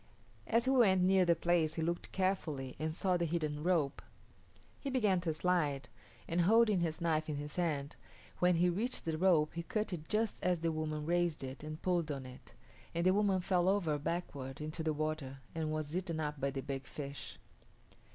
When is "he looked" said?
1.75-2.11